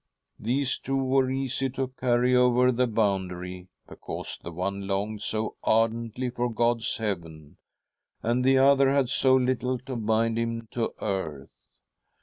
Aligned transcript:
These 0.39 0.79
two 0.79 0.95
were 0.97 1.29
easy 1.29 1.69
to 1.69 1.89
carry 1.99 2.35
over 2.35 2.71
the 2.71 2.87
boundary, 2.87 3.67
because 3.87 4.39
the 4.41 4.51
one 4.51 4.87
longed 4.87 5.21
so 5.21 5.57
ardently 5.63 6.31
for 6.31 6.49
God's 6.51 6.97
heaven, 6.97 7.57
and 8.23 8.43
the 8.43 8.57
other 8.57 8.89
had 8.89 9.09
so 9.09 9.35
little 9.35 9.77
to 9.77 9.95
bind 9.95 10.39
him 10.39 10.67
to 10.71 10.95
earth. 11.01 11.67